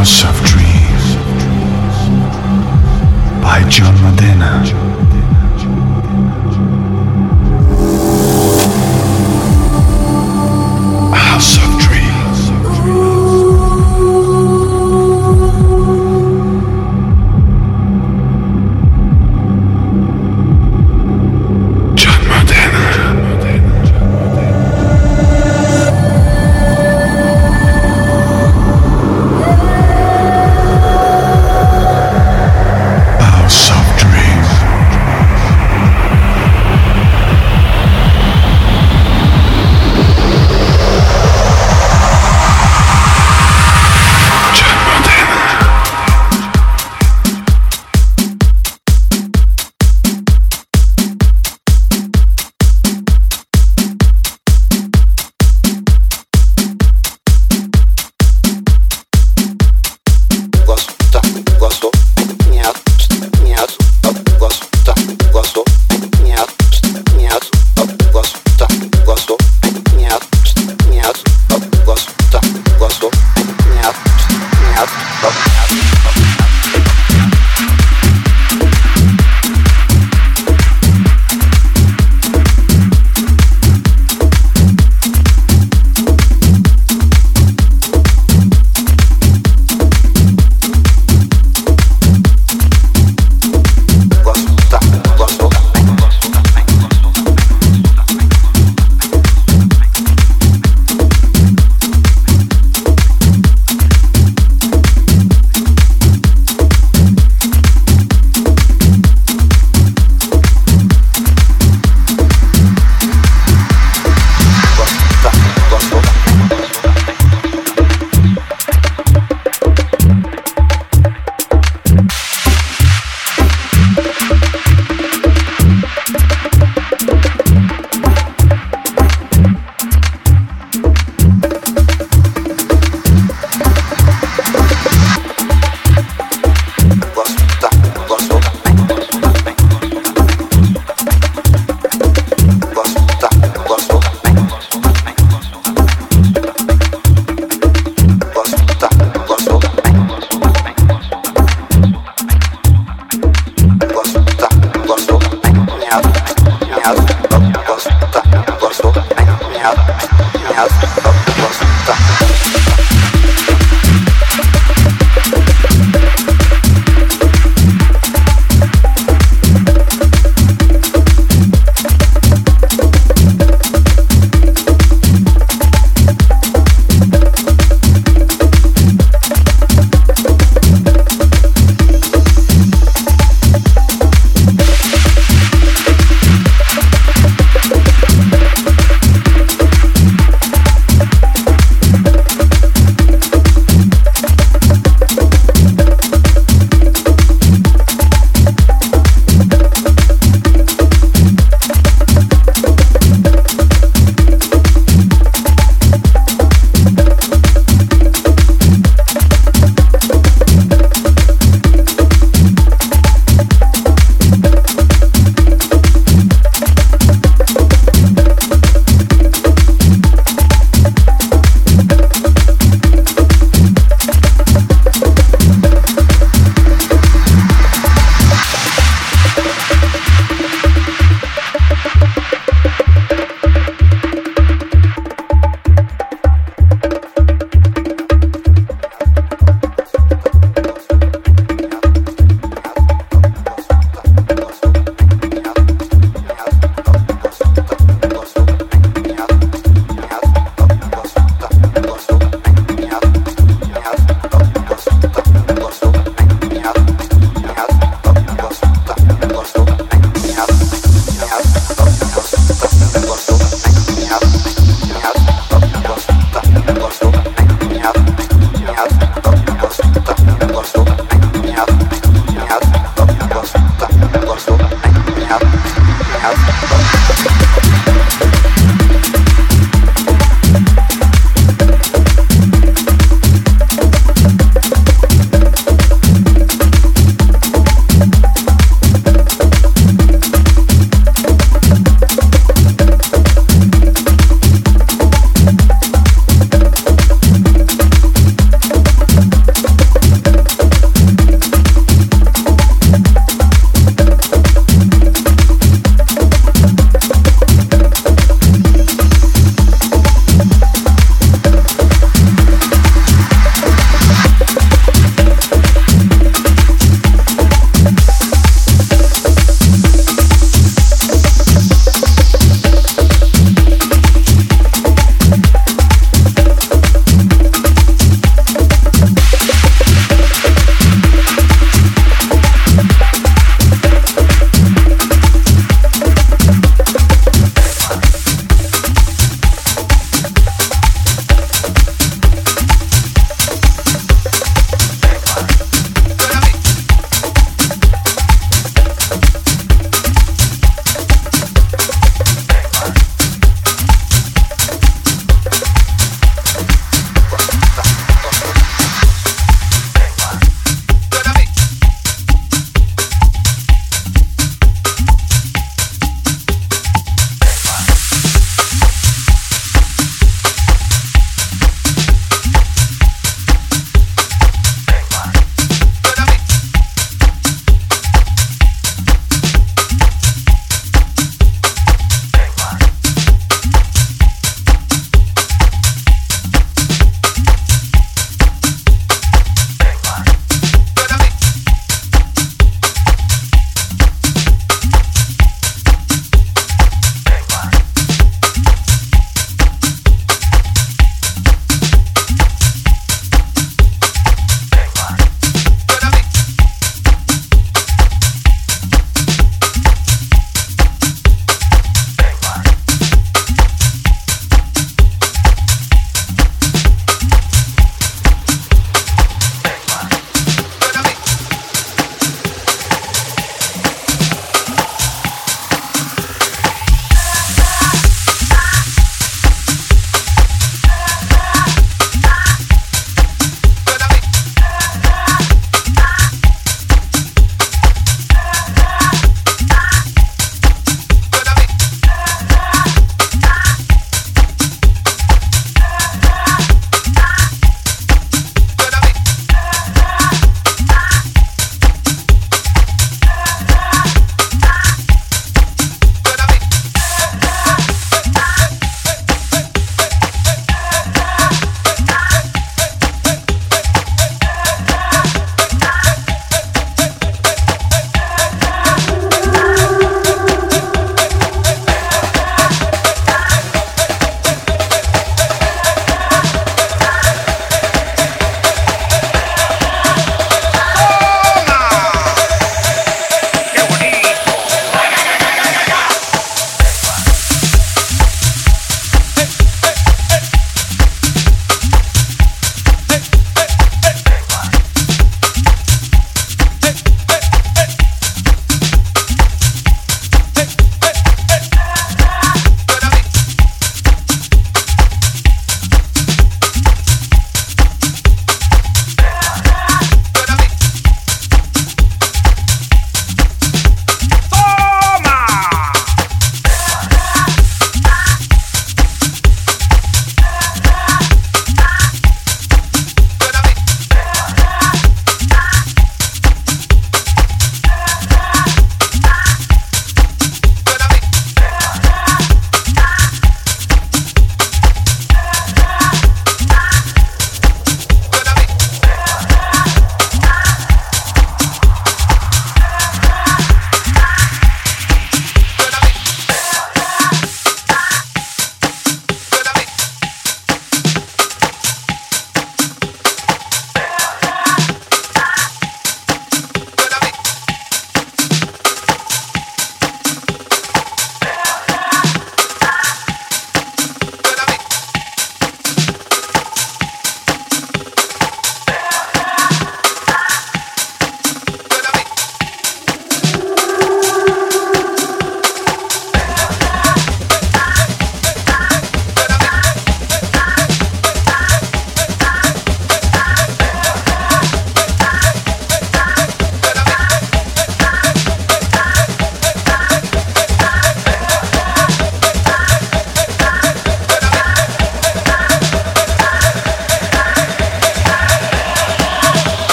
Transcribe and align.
Asha 0.00 0.32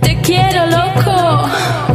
Te 0.00 0.20
quiero 0.22 0.66
loco. 0.66 1.85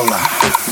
Sola. 0.00 0.69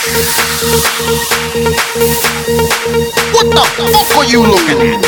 What 0.00 0.08
the 3.52 3.64
fuck 3.76 4.16
are 4.16 4.24
you 4.24 4.40
looking 4.40 4.80
at? 4.80 5.00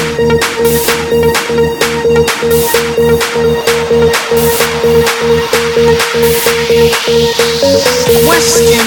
Question. 8.27 8.85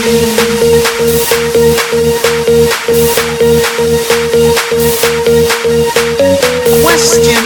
Question. 6.83 7.41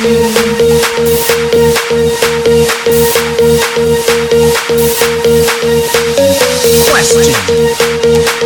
Question. 6.89 8.38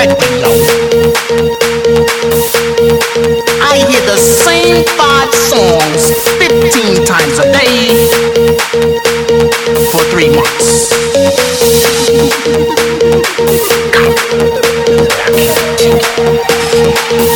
I 0.00 0.06
hear 3.86 4.00
the 4.06 4.16
same 4.16 4.82
five 4.96 5.28
songs 5.34 6.10
15 6.38 7.04
times 7.04 7.38
a 7.38 7.52
day 7.52 8.08
for 9.92 10.02
three 10.10 10.30
months. 10.34 10.88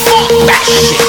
Fuck 0.09 0.31
that 0.47 0.65
shit. 0.65 1.04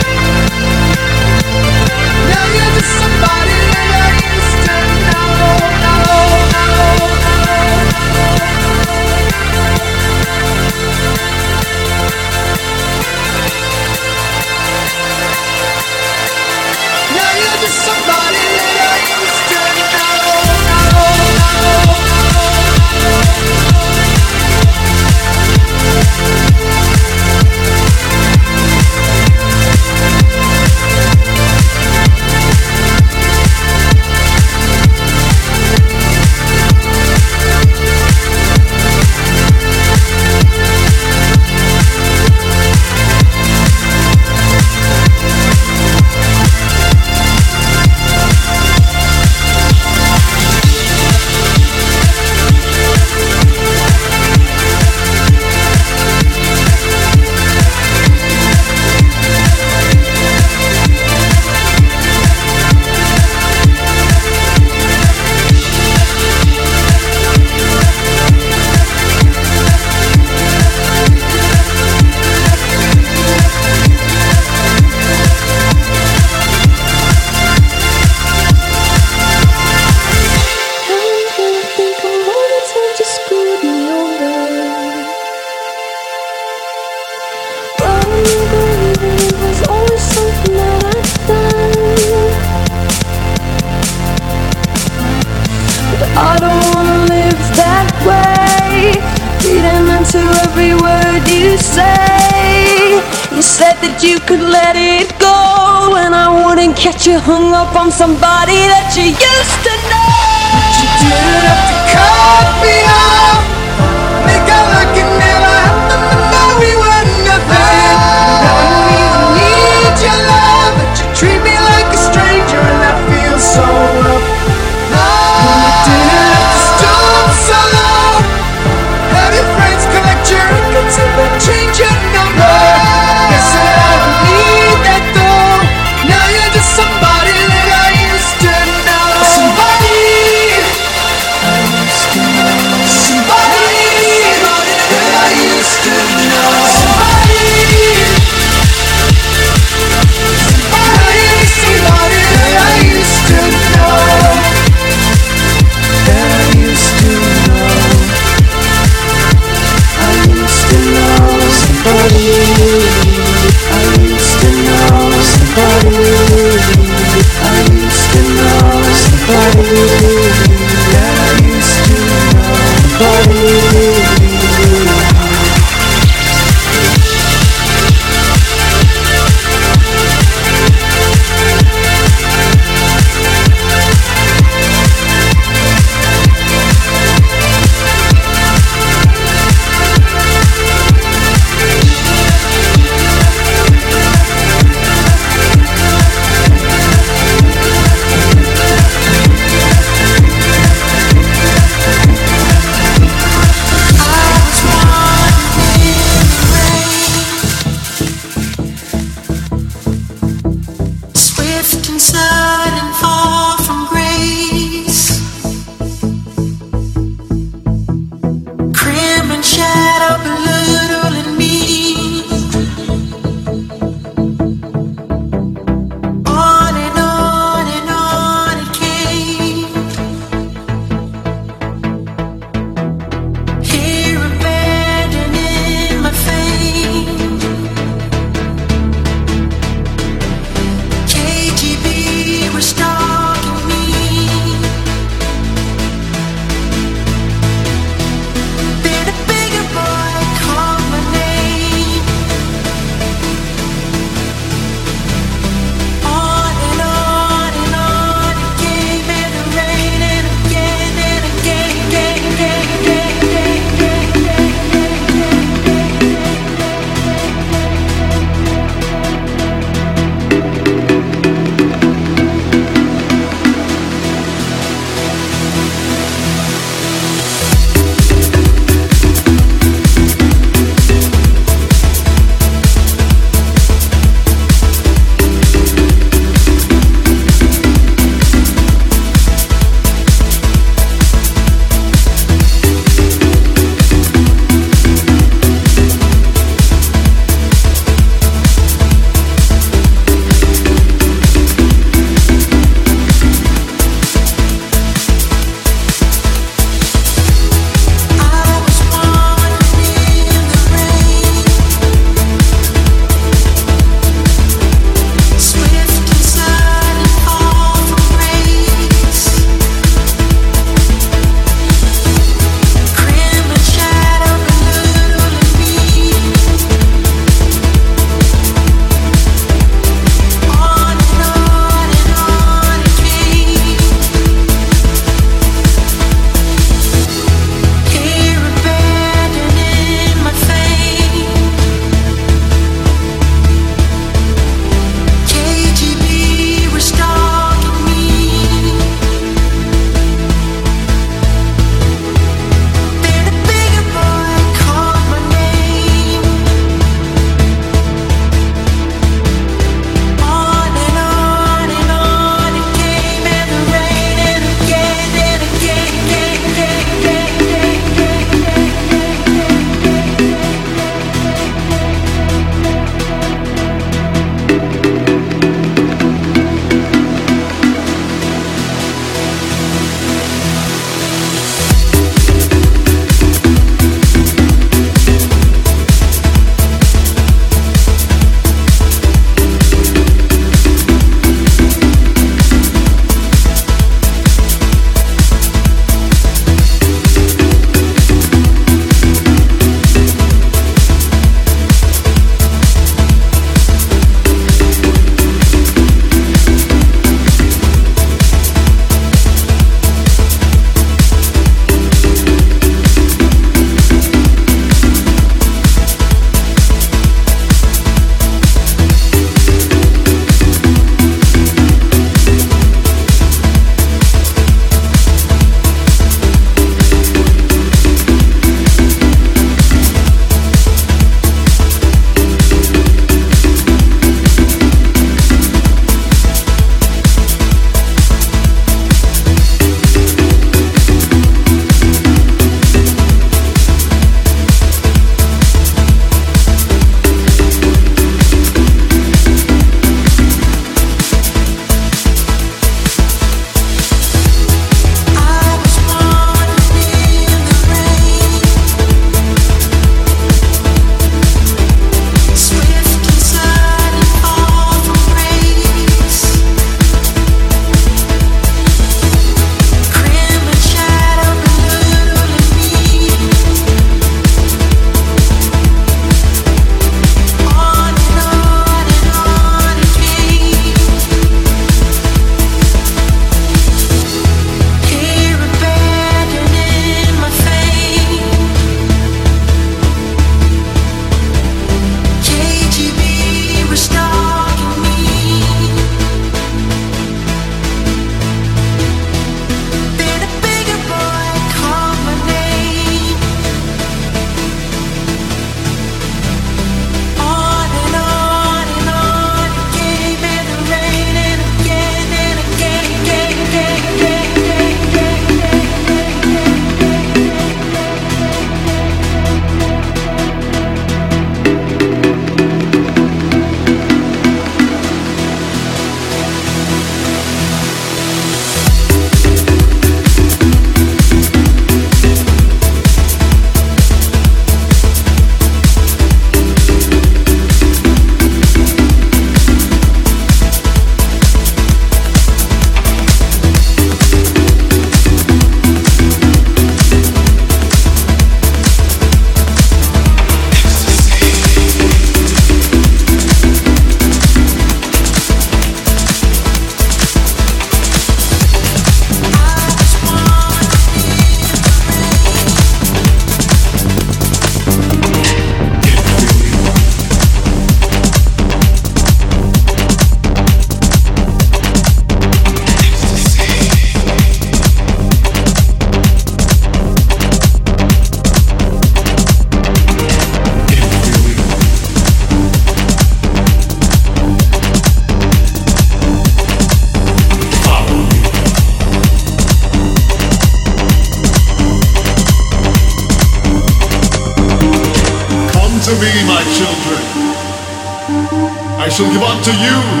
to 599.43 599.51
you. 599.53 600.00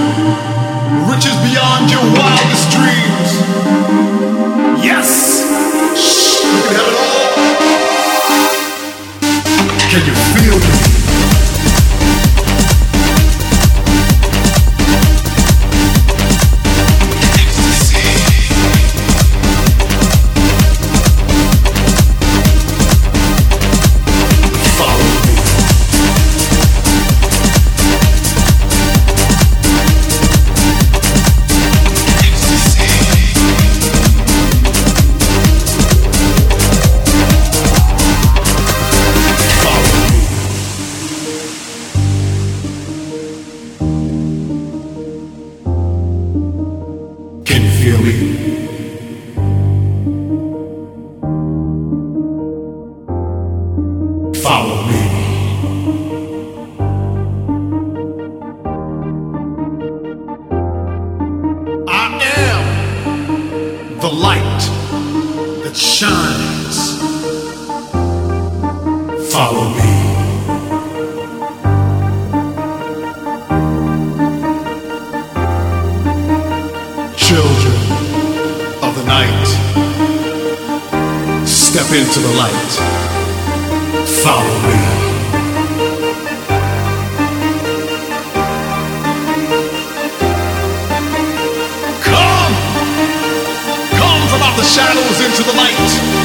to 95.43 95.47
the 95.47 95.57
light. 95.57 96.20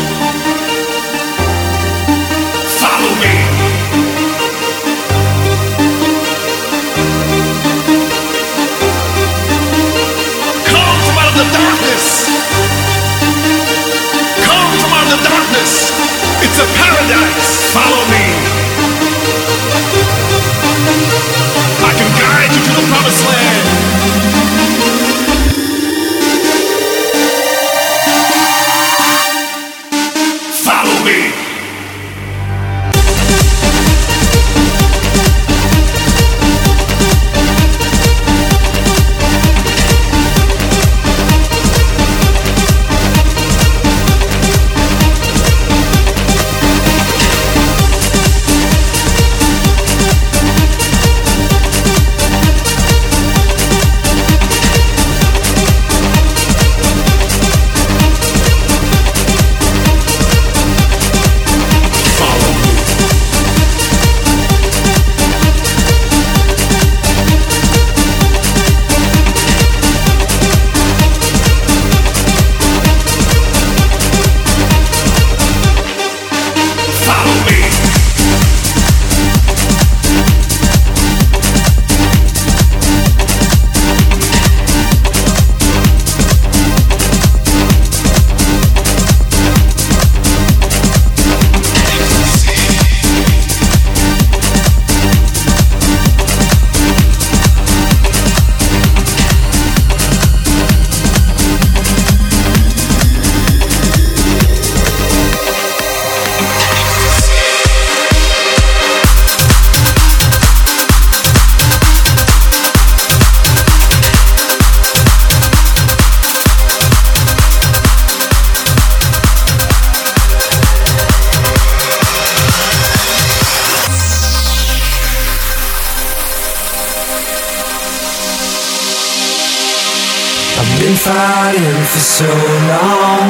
for 131.96 132.02
so 132.02 132.32
long. 132.68 133.28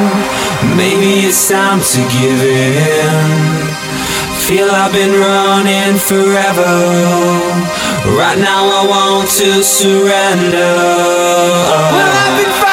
Maybe 0.75 1.25
it's 1.27 1.49
time 1.49 1.79
to 1.79 1.99
give 2.15 2.41
in. 2.43 3.29
Feel 4.45 4.69
I've 4.71 4.91
been 4.91 5.13
running 5.13 5.97
forever. 5.97 6.73
Right 8.19 8.39
now 8.39 8.63
I 8.79 8.83
want 8.89 9.29
to 9.41 9.63
surrender. 9.63 10.73
Well, 11.93 12.11
I've 12.25 12.45
been. 12.45 12.66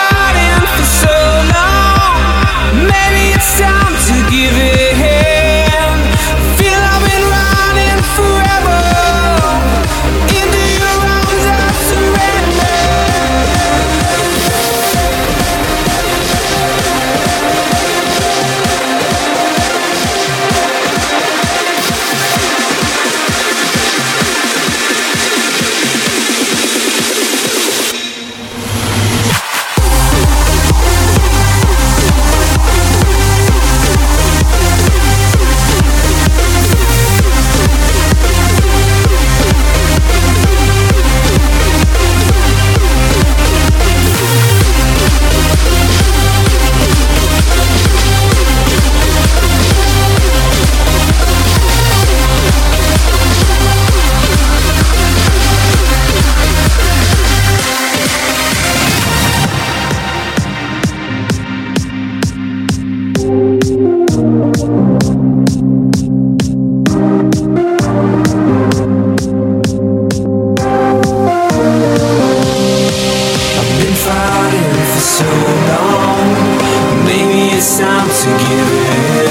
it's 77.66 77.78
time 77.78 78.06
to 78.06 78.30
give 78.44 78.70
in. 78.72 79.30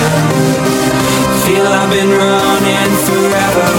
Feel 1.45 1.67
I've 1.67 1.89
been 1.91 2.09
running 2.09 2.95
forever. 3.05 3.72